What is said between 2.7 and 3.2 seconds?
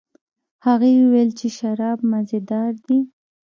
دي.